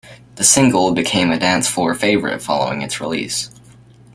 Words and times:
The 0.33 0.43
single 0.43 0.93
became 0.95 1.31
a 1.31 1.37
dancefloor 1.37 1.95
favorite 1.95 2.41
following 2.41 2.81
its 2.81 2.99
release. 2.99 3.51